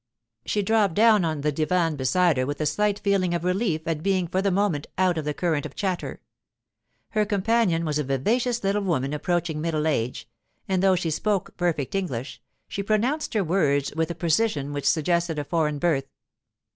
[0.47, 4.01] She dropped down on the divan beside her with a slight feeling of relief at
[4.01, 6.21] being for the moment out of the current of chatter.
[7.09, 10.27] Her companion was a vivacious little woman approaching middle age;
[10.67, 15.37] and though she spoke perfect English, she pronounced her words with a precision which suggested
[15.37, 16.07] a foreign birth.